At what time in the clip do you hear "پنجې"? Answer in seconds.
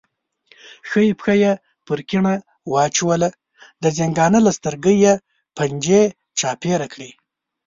5.57-6.01